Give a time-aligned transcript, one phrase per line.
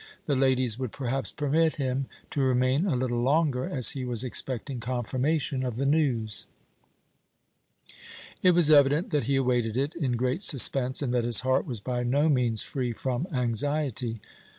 [0.25, 4.79] The ladies would perhaps permit him to remain a little longer, as he was expecting
[4.79, 6.47] confirmation of the news.
[8.41, 11.81] It was evident that he awaited it in great suspense, and that his heart was
[11.81, 14.19] by no means free from anxiety.